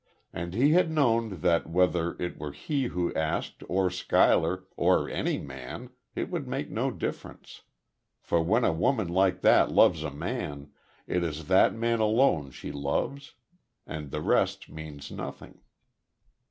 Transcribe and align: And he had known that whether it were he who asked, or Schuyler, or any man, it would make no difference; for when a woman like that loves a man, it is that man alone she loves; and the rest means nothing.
And 0.33 0.55
he 0.55 0.71
had 0.71 0.89
known 0.89 1.41
that 1.41 1.69
whether 1.69 2.19
it 2.19 2.39
were 2.39 2.53
he 2.53 2.85
who 2.85 3.13
asked, 3.13 3.61
or 3.69 3.91
Schuyler, 3.91 4.63
or 4.75 5.07
any 5.07 5.37
man, 5.37 5.91
it 6.15 6.31
would 6.31 6.47
make 6.47 6.71
no 6.71 6.89
difference; 6.89 7.61
for 8.19 8.41
when 8.41 8.63
a 8.65 8.73
woman 8.73 9.09
like 9.09 9.41
that 9.41 9.71
loves 9.71 10.01
a 10.03 10.09
man, 10.09 10.71
it 11.05 11.23
is 11.23 11.45
that 11.49 11.75
man 11.75 11.99
alone 11.99 12.49
she 12.49 12.71
loves; 12.71 13.35
and 13.85 14.09
the 14.09 14.21
rest 14.23 14.69
means 14.71 15.11
nothing. 15.11 15.59